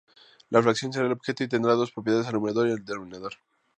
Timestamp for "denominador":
2.83-3.33